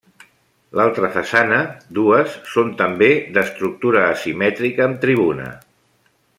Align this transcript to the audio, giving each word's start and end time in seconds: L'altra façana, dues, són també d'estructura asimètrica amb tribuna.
L'altra 0.77 1.09
façana, 1.17 1.59
dues, 1.99 2.33
són 2.55 2.73
també 2.81 3.11
d'estructura 3.37 4.03
asimètrica 4.09 4.89
amb 4.91 5.01
tribuna. 5.07 5.51